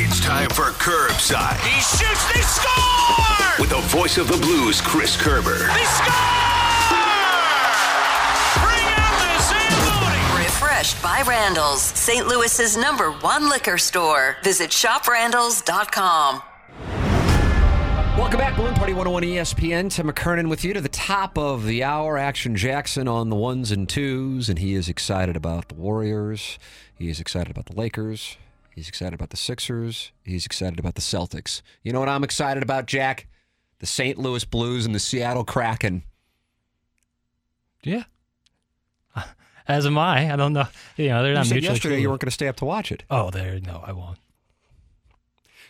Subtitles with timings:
[0.00, 1.58] It's time for Curbside.
[1.58, 3.58] He shoots, they score!
[3.58, 5.58] With the voice of the Blues, Chris Kerber.
[5.58, 6.14] They score!
[8.62, 10.44] Bring out the Zamboni!
[10.44, 12.28] Refreshed by Randall's, St.
[12.28, 14.36] Louis's number one liquor store.
[14.44, 16.42] Visit shoprandalls.com.
[18.16, 19.90] Welcome back, Balloon Party 101 ESPN.
[19.90, 22.16] Tim McKernan with you to the top of the hour.
[22.16, 26.60] Action Jackson on the ones and twos, and he is excited about the Warriors.
[26.94, 28.36] He is excited about the Lakers.
[28.78, 30.12] He's excited about the Sixers.
[30.22, 31.62] He's excited about the Celtics.
[31.82, 33.26] You know what I'm excited about, Jack?
[33.80, 34.16] The St.
[34.16, 36.04] Louis Blues and the Seattle Kraken.
[37.82, 38.04] Yeah.
[39.66, 40.32] As am I.
[40.32, 40.68] I don't know.
[40.96, 42.64] You know, they're You not said mutually yesterday you weren't going to stay up to
[42.64, 43.02] watch it.
[43.10, 43.58] Oh, there.
[43.58, 44.18] No, I won't.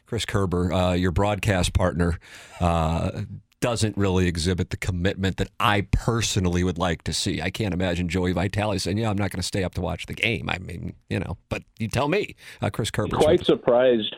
[0.05, 2.19] Chris Kerber, uh, your broadcast partner,
[2.61, 3.23] uh,
[3.61, 7.43] doesn't really exhibit the commitment that I personally would like to see.
[7.43, 10.07] I can't imagine Joey Vitale saying, "Yeah, I'm not going to stay up to watch
[10.07, 13.17] the game." I mean, you know, but you tell me, uh, Chris Kerber.
[13.17, 14.15] quite surprised.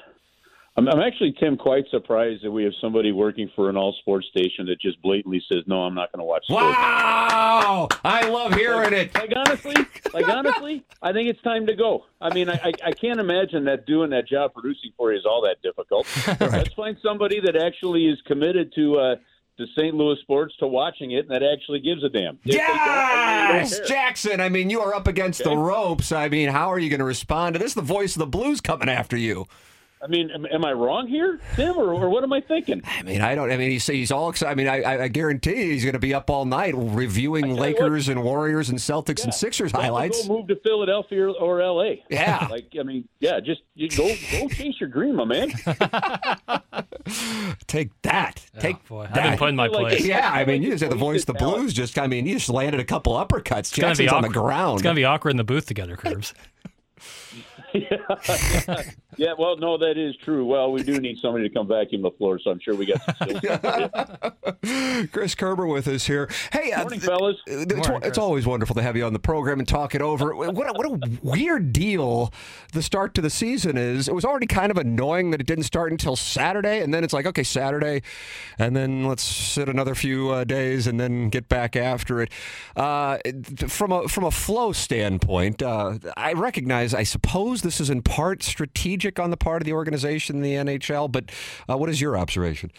[0.77, 4.28] I'm, I'm actually, Tim, quite surprised that we have somebody working for an all sports
[4.28, 8.55] station that just blatantly says, "No, I'm not going to watch." sports." Wow, I love
[8.55, 9.14] hearing it.
[9.14, 9.74] Like honestly,
[10.14, 12.05] like honestly, I think it's time to go.
[12.20, 15.27] I mean, I, I, I can't imagine that doing that job producing for you is
[15.27, 16.06] all that difficult.
[16.41, 19.16] Let's find somebody that actually is committed to uh,
[19.61, 19.94] to St.
[19.94, 22.39] Louis sports, to watching it, and that actually gives a damn.
[22.44, 23.80] If they I really Yes.
[23.89, 24.40] Jackson.
[24.40, 26.12] I mean, you are up against the ropes.
[26.12, 27.74] I mean, how are you going to respond to this?
[27.74, 29.46] The voice of the blues coming after you.
[30.02, 32.80] I mean, am, am I wrong here, Tim, or, or what am I thinking?
[32.86, 33.52] I mean, I don't.
[33.52, 34.51] I mean, he's he's all excited.
[34.51, 38.24] I mean, I, I- guarantee he's going to be up all night reviewing Lakers and
[38.24, 40.27] Warriors and Celtics and Sixers highlights.
[40.27, 42.02] Go move to Philadelphia or, or L.A.
[42.08, 42.46] Yeah.
[42.51, 45.52] like I mean, yeah, just you go go chase your dream, my man.
[47.66, 48.44] Take that.
[48.56, 49.22] Oh, Take Oh, boy, I've that.
[49.30, 50.04] been put in my place.
[50.04, 51.72] Yeah, I mean, you just had the voice of the blues.
[51.72, 53.58] Just, I mean, you just landed a couple uppercuts.
[53.60, 54.74] It's Jackson's on the ground.
[54.74, 56.34] It's gonna be awkward in the booth together, Curbs.
[57.75, 58.83] yeah,
[59.17, 60.45] yeah, well, no, that is true.
[60.45, 63.01] Well, we do need somebody to come vacuum the floor, so I'm sure we got
[63.19, 65.08] some skills.
[65.13, 66.29] Chris Kerber with us here.
[66.53, 67.36] Hey, uh, Morning, fellas.
[67.47, 68.19] It's, Morning, it's Chris.
[68.19, 70.35] always wonderful to have you on the program and talk it over.
[70.35, 72.33] What a, what a weird deal
[72.73, 74.08] the start to the season is.
[74.08, 77.13] It was already kind of annoying that it didn't start until Saturday, and then it's
[77.13, 78.02] like, okay, Saturday,
[78.58, 82.31] and then let's sit another few uh, days and then get back after it.
[82.77, 83.19] Uh,
[83.69, 88.42] from a from a flow standpoint, uh, I recognize, I suppose this is in part
[88.42, 91.30] strategic on the part of the organization, the NHL, but
[91.68, 92.70] uh, what is your observation?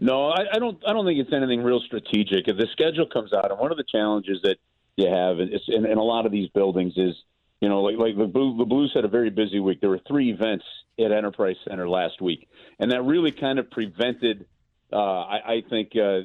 [0.00, 0.78] No, I, I don't.
[0.86, 2.46] I don't think it's anything real strategic.
[2.46, 4.58] If the schedule comes out, and one of the challenges that
[4.96, 7.14] you have is, in, in a lot of these buildings is,
[7.60, 9.80] you know, like like the, Blue, the Blues had a very busy week.
[9.80, 10.64] There were three events
[11.00, 14.46] at Enterprise Center last week, and that really kind of prevented,
[14.92, 16.20] uh, I, I think, uh,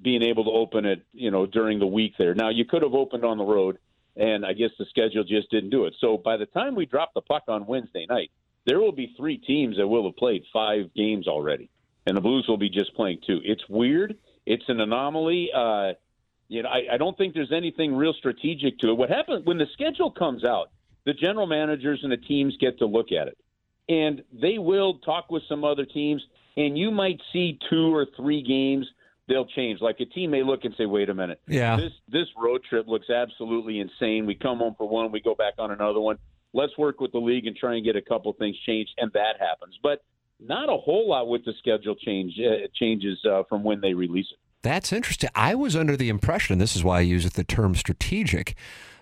[0.00, 2.34] being able to open it, you know, during the week there.
[2.34, 3.78] Now you could have opened on the road,
[4.18, 5.94] and I guess the schedule just didn't do it.
[6.00, 8.30] So by the time we drop the puck on Wednesday night,
[8.66, 11.70] there will be three teams that will have played five games already
[12.08, 13.40] and the Blues will be just playing two.
[13.44, 14.16] It's weird.
[14.46, 15.50] It's an anomaly.
[15.54, 15.92] Uh,
[16.48, 18.94] you know, I, I don't think there's anything real strategic to it.
[18.96, 20.70] What happens when the schedule comes out?
[21.04, 23.36] The general managers and the teams get to look at it,
[23.90, 26.22] and they will talk with some other teams,
[26.56, 28.86] and you might see two or three games
[29.28, 29.80] they'll change.
[29.80, 31.76] Like a team may look and say, "Wait a minute, Yeah.
[31.76, 34.26] this this road trip looks absolutely insane.
[34.26, 36.18] We come home for one, we go back on another one.
[36.54, 39.34] Let's work with the league and try and get a couple things changed, and that
[39.38, 39.78] happens.
[39.82, 40.02] But
[40.40, 44.26] not a whole lot with the schedule change uh, changes uh, from when they release
[44.32, 44.38] it.
[44.62, 45.30] That's interesting.
[45.34, 48.56] I was under the impression, and this is why I use the term strategic,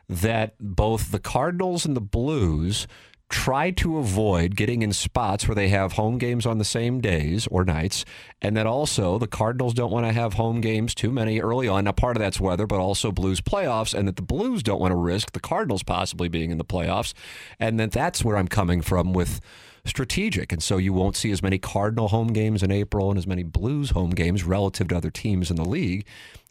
[0.09, 2.87] that both the Cardinals and the Blues
[3.29, 7.47] try to avoid getting in spots where they have home games on the same days
[7.49, 8.05] or nights,
[8.41, 11.85] and that also the Cardinals don't want to have home games too many early on.
[11.85, 14.93] Now, part of that's weather, but also Blues playoffs, and that the Blues don't want
[14.93, 17.15] to risk the Cardinals possibly being in the playoffs,
[17.59, 19.41] and that that's where I'm coming from with
[19.85, 20.53] strategic.
[20.53, 23.43] And so you won't see as many Cardinal home games in April and as many
[23.43, 26.07] Blues home games relative to other teams in the league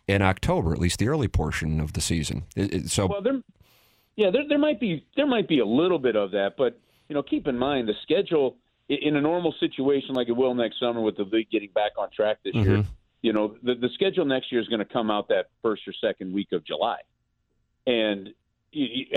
[0.07, 2.44] in October, at least the early portion of the season.
[2.88, 3.22] So Well,
[4.16, 6.80] yeah, there, there might be there might be a little bit of that, but
[7.10, 8.58] you know, keep in mind the schedule
[8.88, 12.10] in a normal situation like it will next summer with the league getting back on
[12.12, 12.86] track this year, Mhm.
[13.22, 15.94] you know, the, the schedule next year is going to come out that first or
[15.94, 16.98] second week of July.
[17.88, 18.30] And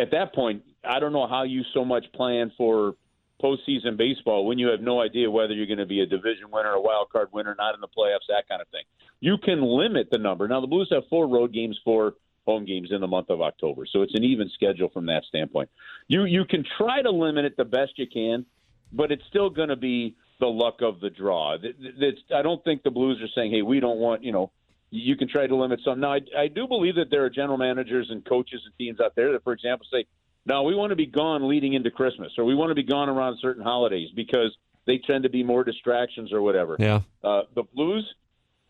[0.01, 2.95] at that point, I don't know how you so much plan for
[3.43, 6.71] postseason baseball when you have no idea whether you're going to be a division winner,
[6.71, 8.83] a wild card winner, not in the playoffs, that kind of thing.
[9.21, 10.49] You can limit the number.
[10.49, 12.15] Now, the Blues have four road games, four
[12.49, 15.69] home games in the month of October, so it's an even schedule from that standpoint.
[16.09, 18.47] You you can try to limit it the best you can,
[18.91, 21.59] but it's still going to be the luck of the draw.
[21.63, 24.51] It's, I don't think the Blues are saying, "Hey, we don't want," you know,
[24.91, 26.01] you can try to limit some.
[26.01, 29.15] Now, I, I do believe that there are general managers and coaches and teams out
[29.15, 30.07] there that, for example, say,
[30.47, 33.11] "No, we want to be gone leading into Christmas, or we want to be gone
[33.11, 34.57] around certain holidays because
[34.87, 37.03] they tend to be more distractions or whatever." Yeah.
[37.23, 38.07] Uh, the Blues,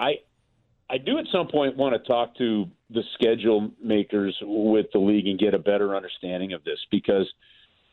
[0.01, 0.17] I
[0.91, 5.27] I do at some point want to talk to the schedule makers with the league
[5.27, 7.31] and get a better understanding of this because,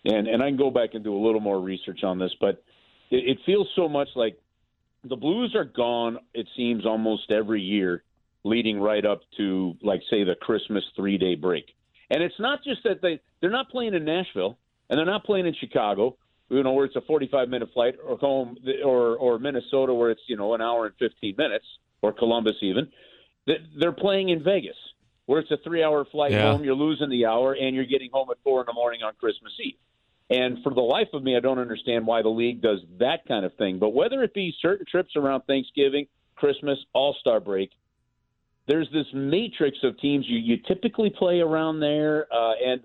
[0.06, 2.64] and and I can go back and do a little more research on this, but
[3.12, 4.40] it, it feels so much like
[5.04, 6.18] the Blues are gone.
[6.34, 8.04] It seems almost every year,
[8.44, 11.66] leading right up to like say the Christmas three day break,
[12.10, 14.58] and it's not just that they they're not playing in Nashville
[14.90, 16.18] and they're not playing in Chicago.
[16.50, 20.22] You know, where it's a 45 minute flight, or home, or or Minnesota, where it's
[20.28, 21.66] you know an hour and 15 minutes,
[22.02, 22.88] or Columbus even.
[23.48, 24.78] They- They're playing in Vegas,
[25.26, 26.52] where it's a three hour flight Yeah.
[26.52, 26.64] home.
[26.64, 29.54] You're losing the hour, and you're getting home at four in the morning on Christmas
[29.60, 29.78] Eve.
[30.30, 33.46] And for the life of me, I don't understand why the league does that kind
[33.46, 33.78] of thing.
[33.80, 37.72] But whether it be certain trips around Thanksgiving, Christmas, All Star break,
[38.68, 42.82] there's this matrix of teams you, you typically play around there, uh, and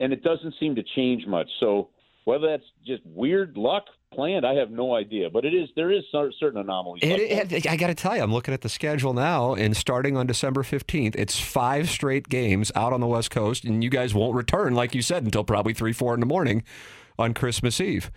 [0.00, 1.48] and it doesn't seem to change much.
[1.60, 1.90] So
[2.24, 5.28] whether that's just weird luck planned, I have no idea.
[5.30, 7.02] But it is there is certain anomalies.
[7.02, 10.16] It, it, I got to tell you, I'm looking at the schedule now, and starting
[10.16, 14.14] on December 15th, it's five straight games out on the West Coast, and you guys
[14.14, 16.62] won't return, like you said, until probably three, four in the morning
[17.18, 18.10] on Christmas Eve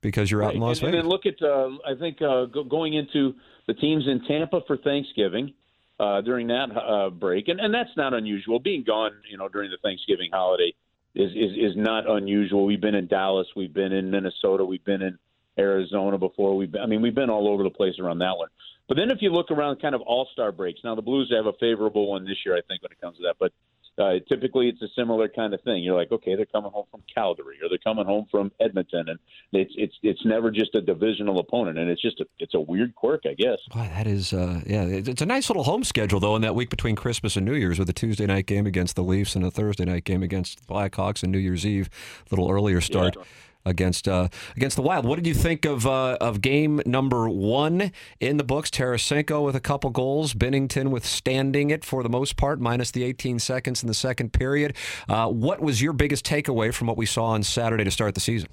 [0.00, 0.68] because you're out in Right.
[0.68, 1.02] Las and, Vegas.
[1.02, 3.34] And then look at, uh, I think, uh, go, going into
[3.66, 5.54] the teams in Tampa for Thanksgiving
[5.98, 8.58] uh, during that uh, break, and, and that's not unusual.
[8.58, 10.74] Being gone, you know, during the Thanksgiving holiday
[11.14, 12.64] is, is is not unusual.
[12.64, 15.18] We've been in Dallas, we've been in Minnesota, we've been in
[15.58, 16.56] Arizona before.
[16.56, 18.48] We've been, I mean, we've been all over the place around that one.
[18.88, 21.46] But then if you look around kind of all star breaks, now the Blues have
[21.46, 23.36] a favorable one this year, I think, when it comes to that.
[23.38, 23.52] But
[23.98, 25.82] uh, typically it's a similar kind of thing.
[25.82, 29.18] You're like, okay, they're coming home from Calgary or they're coming home from Edmonton, and
[29.52, 32.94] it's it's it's never just a divisional opponent, and it's just a it's a weird
[32.94, 33.58] quirk, I guess.
[33.72, 36.70] Boy, that is, uh, yeah, it's a nice little home schedule, though, in that week
[36.70, 39.50] between Christmas and New Year's with a Tuesday night game against the Leafs and a
[39.50, 41.88] Thursday night game against the Blackhawks and New Year's Eve,
[42.26, 43.16] a little earlier start.
[43.66, 47.92] Against uh, against the Wild, what did you think of uh, of game number one
[48.20, 48.68] in the books?
[48.68, 53.38] Tarasenko with a couple goals, Binnington withstanding it for the most part, minus the 18
[53.38, 54.76] seconds in the second period.
[55.08, 58.20] Uh, what was your biggest takeaway from what we saw on Saturday to start the
[58.20, 58.50] season?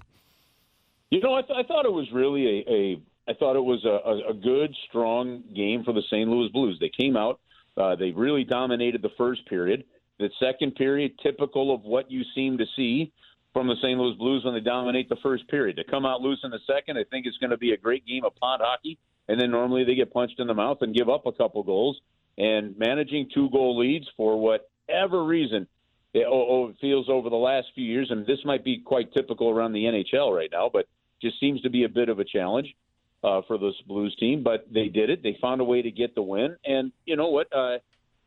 [1.09, 3.83] You know, I, th- I thought it was really a, a I thought it was
[3.83, 6.29] a, a good, strong game for the St.
[6.29, 6.77] Louis Blues.
[6.79, 7.41] They came out,
[7.75, 9.83] uh, they really dominated the first period.
[10.19, 13.11] The second period, typical of what you seem to see
[13.53, 13.99] from the St.
[13.99, 15.75] Louis Blues when they dominate the first period.
[15.77, 18.05] To come out loose in the second, I think it's going to be a great
[18.05, 18.97] game of pond hockey.
[19.27, 21.99] And then normally they get punched in the mouth and give up a couple goals.
[22.37, 25.67] And managing two goal leads for whatever reason
[26.13, 29.83] it, feels over the last few years, and this might be quite typical around the
[29.83, 30.87] NHL right now, but
[31.21, 32.75] just seems to be a bit of a challenge
[33.23, 34.43] uh, for this Blues team.
[34.43, 35.23] But they did it.
[35.23, 37.47] They found a way to get the win, and you know what?
[37.55, 37.77] Uh,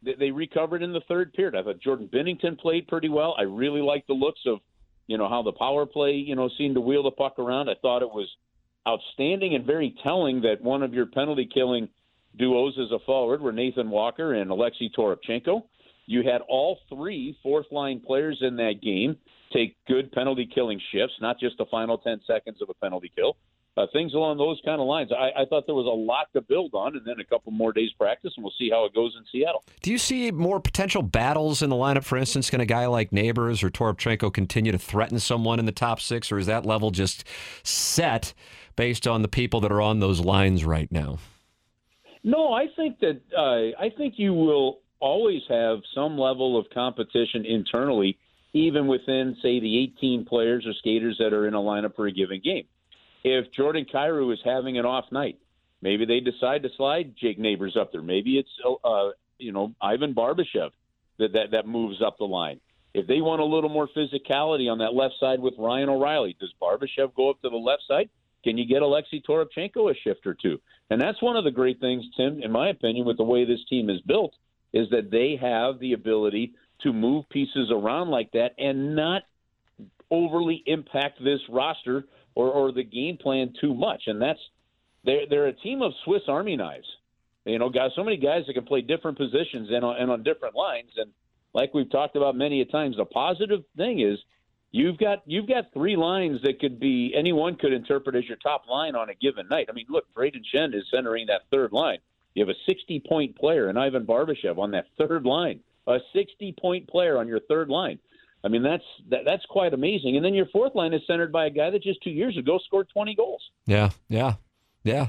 [0.02, 1.56] they recovered in the third period.
[1.56, 3.34] I thought Jordan Binnington played pretty well.
[3.38, 4.60] I really like the looks of
[5.06, 7.68] you know how the power play you know seemed to wheel the puck around.
[7.68, 8.28] I thought it was
[8.86, 11.88] outstanding and very telling that one of your penalty killing
[12.38, 15.62] duos as a forward were Nathan Walker and Alexei Toropchenko.
[16.06, 19.16] You had all three fourth line players in that game
[19.52, 23.36] take good penalty killing shifts, not just the final 10 seconds of a penalty kill.
[23.76, 25.10] Uh, things along those kind of lines.
[25.10, 27.72] I, I thought there was a lot to build on, and then a couple more
[27.72, 29.64] days practice, and we'll see how it goes in Seattle.
[29.82, 32.04] Do you see more potential battles in the lineup?
[32.04, 35.72] For instance, can a guy like Neighbours or Toropchenko continue to threaten someone in the
[35.72, 37.24] top six, or is that level just
[37.64, 38.32] set
[38.76, 41.18] based on the people that are on those lines right now?
[42.22, 47.44] No, I think that uh, I think you will always have some level of competition
[47.44, 48.18] internally,
[48.52, 52.12] even within, say, the 18 players or skaters that are in a lineup for a
[52.12, 52.64] given game.
[53.24, 55.38] If Jordan Kyrou is having an off night,
[55.80, 58.02] maybe they decide to slide Jake Neighbours up there.
[58.02, 58.50] Maybe it's
[58.84, 60.70] uh, you know Ivan Barbashev
[61.18, 62.60] that, that that moves up the line.
[62.92, 66.54] If they want a little more physicality on that left side with Ryan O'Reilly, does
[66.62, 68.08] Barbashev go up to the left side?
[68.44, 70.60] Can you get Alexei Toropchenko a shift or two?
[70.90, 73.64] And that's one of the great things, Tim, in my opinion, with the way this
[73.68, 74.34] team is built,
[74.72, 76.52] is that they have the ability
[76.82, 79.22] to move pieces around like that and not
[80.10, 82.04] overly impact this roster
[82.34, 84.40] or or the game plan too much, and that's
[85.04, 86.86] they're they're a team of Swiss Army knives.
[87.44, 90.22] You know, guys, so many guys that can play different positions and on, and on
[90.22, 91.10] different lines, and
[91.52, 94.18] like we've talked about many a times, the positive thing is
[94.72, 98.66] you've got you've got three lines that could be anyone could interpret as your top
[98.68, 99.66] line on a given night.
[99.68, 101.98] I mean, look, Brayden Schenn is centering that third line.
[102.34, 106.54] You have a 60 point player and Ivan Barbashev on that third line, a 60
[106.60, 107.98] point player on your third line.
[108.44, 110.16] I mean, that's that, that's quite amazing.
[110.16, 112.58] And then your fourth line is centered by a guy that just two years ago
[112.64, 113.42] scored 20 goals.
[113.66, 114.34] Yeah, yeah,
[114.82, 115.08] yeah.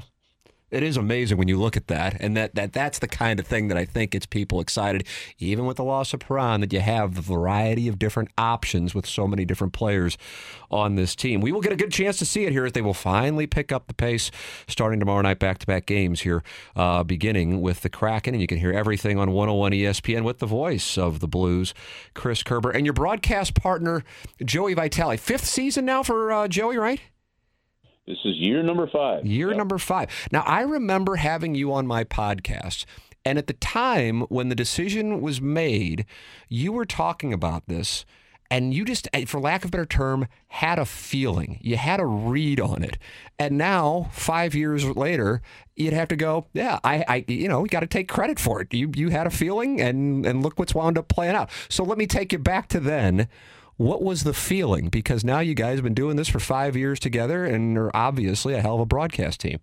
[0.68, 3.46] It is amazing when you look at that, and that, that that's the kind of
[3.46, 5.06] thing that I think gets people excited,
[5.38, 9.06] even with the loss of Perron, that you have the variety of different options with
[9.06, 10.18] so many different players
[10.68, 11.40] on this team.
[11.40, 13.70] We will get a good chance to see it here as they will finally pick
[13.70, 14.32] up the pace
[14.66, 16.42] starting tomorrow night, back to back games here,
[16.74, 18.34] uh, beginning with the Kraken.
[18.34, 21.74] And you can hear everything on 101 ESPN with the voice of the Blues,
[22.12, 24.02] Chris Kerber, and your broadcast partner,
[24.44, 25.16] Joey Vitale.
[25.16, 27.00] Fifth season now for uh, Joey, right?
[28.06, 29.26] This is year number five.
[29.26, 29.56] Year Yep.
[29.56, 30.28] number five.
[30.30, 32.84] Now, I remember having you on my podcast.
[33.24, 36.06] And at the time when the decision was made,
[36.48, 38.04] you were talking about this.
[38.48, 41.58] And you just, eh, for lack of a better term, had a feeling.
[41.60, 42.96] You had a read on it.
[43.40, 45.42] And now, five years later,
[45.74, 48.60] you'd have to go, yeah, I, I you know, you got to take credit for
[48.60, 48.72] it.
[48.72, 51.50] You, you had a feeling, and and look what's wound up playing out.
[51.68, 53.26] So let me take you back to then.
[53.76, 54.88] What was the feeling?
[54.88, 58.54] Because now you guys have been doing this for five years together and are obviously
[58.54, 59.60] a hell of a broadcast team.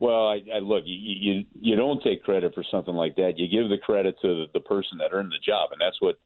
[0.00, 3.36] Well, I, I look, you, you you don't take credit for something like that.
[3.36, 6.18] You give the credit to the, person that earned the job, and that's what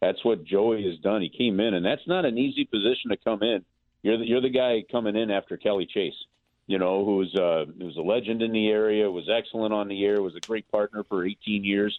[0.00, 1.22] that's what Joey has done.
[1.22, 3.64] He came in, and that's not an easy position to come in.
[4.02, 6.14] You're the, you're the guy coming in after Kelly Chase,
[6.66, 10.04] you know, who was uh, who's a legend in the area, was excellent on the
[10.04, 11.96] air, was a great partner for 18 years,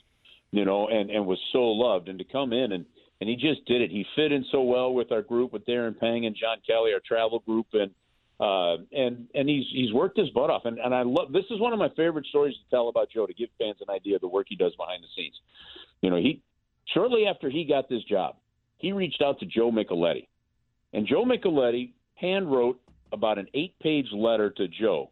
[0.52, 2.10] you know, and and was so loved.
[2.10, 2.86] And to come in and
[3.22, 3.92] and he just did it.
[3.92, 7.00] He fit in so well with our group, with Darren Pang and John Kelly, our
[7.08, 7.92] travel group, and
[8.40, 10.66] uh, and and he's he's worked his butt off.
[10.66, 13.28] And and I love this is one of my favorite stories to tell about Joe
[13.28, 15.36] to give fans an idea of the work he does behind the scenes.
[16.02, 16.42] You know, he
[16.94, 18.38] shortly after he got this job,
[18.80, 20.28] he reached out to Joe Micheletti,
[20.92, 22.82] and Joe Micheletti hand wrote
[23.14, 25.12] about an eight page letter to Joe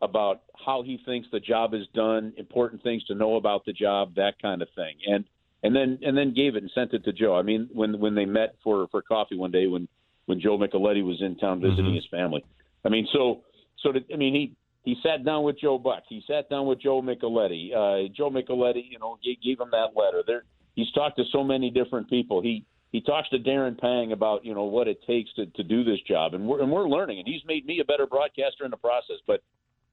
[0.00, 4.14] about how he thinks the job is done, important things to know about the job,
[4.14, 5.24] that kind of thing, and
[5.62, 7.36] and then and then gave it and sent it to Joe.
[7.36, 9.88] I mean, when when they met for for coffee one day when
[10.26, 12.44] when Joe Micheletti was in town visiting his family.
[12.84, 13.42] I mean, so
[13.82, 16.02] so to, I mean he he sat down with Joe Buck.
[16.08, 17.72] He sat down with Joe Micheletti.
[17.72, 20.22] Uh, Joe Micheletti, you know, gave, gave him that letter.
[20.26, 22.42] There, he's talked to so many different people.
[22.42, 25.84] He he talks to Darren Pang about you know what it takes to to do
[25.84, 27.20] this job, and we're and we're learning.
[27.20, 29.16] And he's made me a better broadcaster in the process.
[29.26, 29.42] But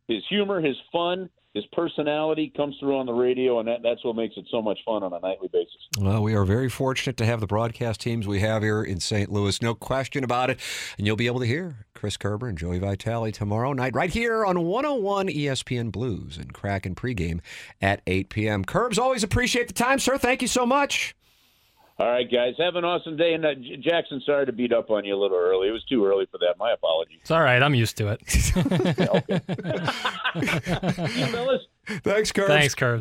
[0.07, 4.15] his humor, his fun, his personality comes through on the radio, and that, that's what
[4.15, 5.75] makes it so much fun on a nightly basis.
[5.99, 9.31] Well, we are very fortunate to have the broadcast teams we have here in St.
[9.31, 9.59] Louis.
[9.61, 10.59] No question about it.
[10.97, 14.45] And you'll be able to hear Chris Kerber and Joey Vitale tomorrow night right here
[14.45, 17.39] on 101 ESPN Blues and Kraken pregame
[17.81, 18.63] at 8 p.m.
[18.63, 20.17] Curbs, always appreciate the time, sir.
[20.17, 21.15] Thank you so much.
[21.99, 23.33] All right, guys, have an awesome day.
[23.33, 23.49] And uh,
[23.81, 25.67] Jackson, sorry to beat up on you a little early.
[25.67, 26.55] It was too early for that.
[26.57, 27.17] My apologies.
[27.19, 27.61] It's all right.
[27.61, 28.21] I'm used to it.
[31.31, 31.61] Fellas,
[32.03, 32.47] Thanks, Curbs.
[32.47, 32.97] Thanks, Curbs.